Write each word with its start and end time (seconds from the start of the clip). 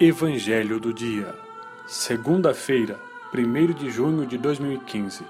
Evangelho 0.00 0.78
do 0.78 0.94
Dia, 0.94 1.34
segunda-feira, 1.84 3.00
1 3.34 3.72
de 3.72 3.90
junho 3.90 4.24
de 4.24 4.38
2015. 4.38 5.24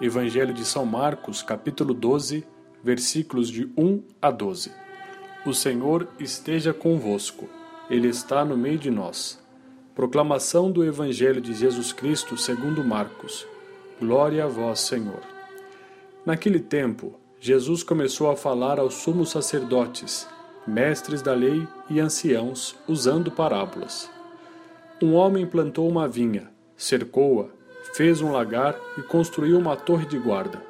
Evangelho 0.00 0.54
de 0.54 0.64
São 0.64 0.86
Marcos, 0.86 1.42
capítulo 1.42 1.92
12, 1.92 2.46
versículos 2.84 3.48
de 3.48 3.68
1 3.76 4.04
a 4.22 4.30
12. 4.30 4.70
O 5.44 5.52
Senhor 5.52 6.06
esteja 6.20 6.72
convosco, 6.72 7.48
Ele 7.90 8.06
está 8.06 8.44
no 8.44 8.56
meio 8.56 8.78
de 8.78 8.92
nós. 8.92 9.42
Proclamação 9.92 10.70
do 10.70 10.84
Evangelho 10.84 11.40
de 11.40 11.52
Jesus 11.52 11.92
Cristo 11.92 12.36
segundo 12.36 12.84
Marcos. 12.84 13.44
Glória 13.98 14.44
a 14.44 14.46
vós, 14.46 14.78
Senhor. 14.78 15.22
Naquele 16.24 16.60
tempo, 16.60 17.18
Jesus 17.40 17.82
começou 17.82 18.30
a 18.30 18.36
falar 18.36 18.78
aos 18.78 18.94
sumos 18.94 19.30
sacerdotes 19.30 20.28
mestres 20.66 21.22
da 21.22 21.32
lei 21.32 21.66
e 21.88 22.00
anciãos, 22.00 22.76
usando 22.88 23.30
parábolas. 23.30 24.10
Um 25.02 25.14
homem 25.14 25.46
plantou 25.46 25.88
uma 25.88 26.08
vinha, 26.08 26.50
cercou-a, 26.76 27.46
fez 27.94 28.20
um 28.20 28.32
lagar 28.32 28.78
e 28.98 29.02
construiu 29.02 29.58
uma 29.58 29.76
torre 29.76 30.06
de 30.06 30.18
guarda. 30.18 30.62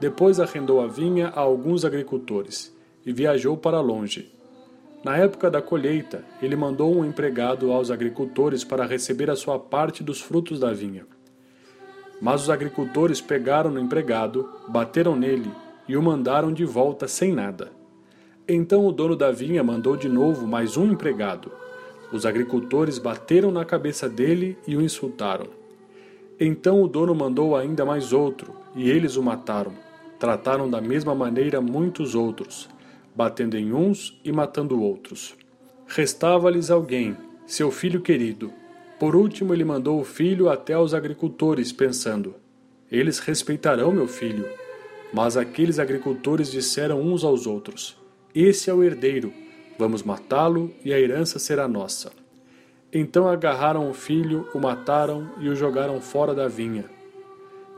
Depois 0.00 0.40
arrendou 0.40 0.80
a 0.80 0.86
vinha 0.86 1.28
a 1.28 1.40
alguns 1.40 1.84
agricultores 1.84 2.74
e 3.04 3.12
viajou 3.12 3.56
para 3.56 3.80
longe. 3.80 4.32
Na 5.04 5.16
época 5.16 5.50
da 5.50 5.62
colheita, 5.62 6.24
ele 6.42 6.56
mandou 6.56 6.94
um 6.94 7.04
empregado 7.04 7.72
aos 7.72 7.90
agricultores 7.90 8.64
para 8.64 8.86
receber 8.86 9.30
a 9.30 9.36
sua 9.36 9.58
parte 9.58 10.02
dos 10.02 10.20
frutos 10.20 10.58
da 10.58 10.72
vinha. 10.72 11.06
Mas 12.20 12.42
os 12.42 12.50
agricultores 12.50 13.20
pegaram 13.20 13.70
no 13.70 13.78
empregado, 13.78 14.50
bateram 14.68 15.14
nele 15.14 15.50
e 15.86 15.96
o 15.96 16.02
mandaram 16.02 16.52
de 16.52 16.64
volta 16.64 17.06
sem 17.06 17.32
nada. 17.32 17.77
Então 18.50 18.86
o 18.86 18.92
dono 18.92 19.14
da 19.14 19.30
vinha 19.30 19.62
mandou 19.62 19.94
de 19.94 20.08
novo 20.08 20.46
mais 20.46 20.78
um 20.78 20.90
empregado. 20.90 21.52
Os 22.10 22.24
agricultores 22.24 22.98
bateram 22.98 23.50
na 23.50 23.62
cabeça 23.62 24.08
dele 24.08 24.56
e 24.66 24.74
o 24.74 24.80
insultaram. 24.80 25.48
Então 26.40 26.82
o 26.82 26.88
dono 26.88 27.14
mandou 27.14 27.54
ainda 27.54 27.84
mais 27.84 28.10
outro, 28.10 28.54
e 28.74 28.88
eles 28.88 29.16
o 29.16 29.22
mataram. 29.22 29.74
Trataram 30.18 30.70
da 30.70 30.80
mesma 30.80 31.14
maneira 31.14 31.60
muitos 31.60 32.14
outros, 32.14 32.70
batendo 33.14 33.54
em 33.54 33.74
uns 33.74 34.18
e 34.24 34.32
matando 34.32 34.80
outros. 34.80 35.36
Restava-lhes 35.86 36.70
alguém, 36.70 37.14
seu 37.46 37.70
filho 37.70 38.00
querido. 38.00 38.50
Por 38.98 39.14
último, 39.14 39.52
ele 39.52 39.64
mandou 39.64 40.00
o 40.00 40.04
filho 40.04 40.48
até 40.48 40.72
aos 40.72 40.94
agricultores, 40.94 41.70
pensando: 41.70 42.34
Eles 42.90 43.18
respeitarão 43.18 43.92
meu 43.92 44.08
filho. 44.08 44.48
Mas 45.12 45.36
aqueles 45.36 45.78
agricultores 45.78 46.50
disseram 46.50 47.02
uns 47.02 47.24
aos 47.24 47.46
outros: 47.46 47.98
esse 48.34 48.68
é 48.68 48.74
o 48.74 48.82
herdeiro, 48.82 49.32
vamos 49.78 50.02
matá-lo 50.02 50.72
e 50.84 50.92
a 50.92 50.98
herança 50.98 51.38
será 51.38 51.66
nossa. 51.66 52.12
Então 52.92 53.28
agarraram 53.28 53.90
o 53.90 53.94
filho, 53.94 54.48
o 54.54 54.58
mataram 54.58 55.30
e 55.40 55.48
o 55.48 55.56
jogaram 55.56 56.00
fora 56.00 56.34
da 56.34 56.48
vinha. 56.48 56.84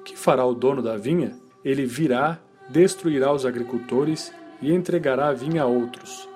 Que 0.04 0.16
fará 0.16 0.44
o 0.44 0.54
dono 0.54 0.82
da 0.82 0.96
vinha? 0.96 1.36
Ele 1.64 1.84
virá, 1.84 2.40
destruirá 2.68 3.32
os 3.32 3.44
agricultores 3.44 4.32
e 4.62 4.72
entregará 4.72 5.28
a 5.28 5.32
vinha 5.32 5.62
a 5.62 5.66
outros. 5.66 6.28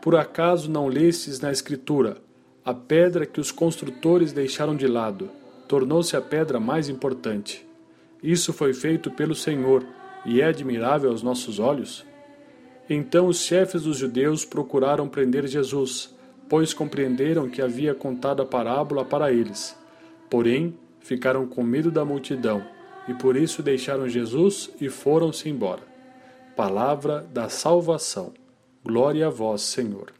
Por 0.00 0.16
acaso 0.16 0.70
não 0.70 0.88
lestes 0.88 1.40
na 1.40 1.52
Escritura 1.52 2.16
a 2.64 2.72
pedra 2.72 3.26
que 3.26 3.40
os 3.40 3.50
construtores 3.50 4.32
deixaram 4.32 4.76
de 4.76 4.86
lado, 4.86 5.28
tornou-se 5.66 6.16
a 6.16 6.20
pedra 6.20 6.60
mais 6.60 6.88
importante. 6.88 7.66
Isso 8.22 8.52
foi 8.52 8.72
feito 8.72 9.10
pelo 9.10 9.34
Senhor 9.34 9.84
e 10.24 10.40
é 10.40 10.44
admirável 10.44 11.10
aos 11.10 11.24
nossos 11.24 11.58
olhos? 11.58 12.06
Então 12.94 13.26
os 13.26 13.40
chefes 13.40 13.84
dos 13.84 13.96
judeus 13.96 14.44
procuraram 14.44 15.08
prender 15.08 15.46
Jesus, 15.46 16.14
pois 16.46 16.74
compreenderam 16.74 17.48
que 17.48 17.62
havia 17.62 17.94
contado 17.94 18.42
a 18.42 18.44
parábola 18.44 19.02
para 19.02 19.32
eles. 19.32 19.74
Porém, 20.28 20.76
ficaram 21.00 21.46
com 21.46 21.62
medo 21.62 21.90
da 21.90 22.04
multidão, 22.04 22.62
e 23.08 23.14
por 23.14 23.34
isso 23.34 23.62
deixaram 23.62 24.06
Jesus 24.06 24.70
e 24.78 24.90
foram-se 24.90 25.48
embora. 25.48 25.80
Palavra 26.54 27.26
da 27.32 27.48
salvação. 27.48 28.34
Glória 28.84 29.28
a 29.28 29.30
vós, 29.30 29.62
Senhor. 29.62 30.12